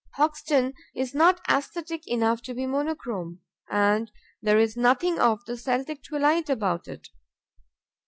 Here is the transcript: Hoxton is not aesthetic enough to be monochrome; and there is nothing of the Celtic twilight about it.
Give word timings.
Hoxton 0.15 0.73
is 0.95 1.13
not 1.13 1.41
aesthetic 1.47 2.07
enough 2.07 2.41
to 2.41 2.55
be 2.55 2.65
monochrome; 2.65 3.39
and 3.69 4.11
there 4.41 4.57
is 4.57 4.75
nothing 4.75 5.19
of 5.19 5.45
the 5.45 5.55
Celtic 5.55 6.01
twilight 6.01 6.49
about 6.49 6.87
it. 6.87 7.09